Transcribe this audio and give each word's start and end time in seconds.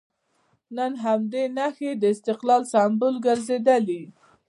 نن 0.75 0.91
همدې 1.05 1.43
نښې 1.57 1.91
د 1.97 2.03
استقلال 2.15 2.61
سمبول 2.73 3.15
ګرځېدلي. 3.25 4.01